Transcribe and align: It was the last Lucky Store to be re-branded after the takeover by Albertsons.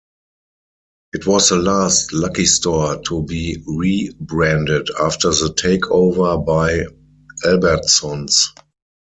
It 1.13 1.27
was 1.27 1.49
the 1.49 1.57
last 1.57 2.11
Lucky 2.11 2.47
Store 2.47 2.99
to 3.03 3.21
be 3.21 3.63
re-branded 3.67 4.87
after 4.99 5.29
the 5.29 5.53
takeover 5.55 6.43
by 6.43 6.85
Albertsons. 7.47 8.47